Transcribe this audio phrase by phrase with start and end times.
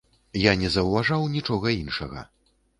[0.43, 2.29] Я не заўважаў нічога іншага.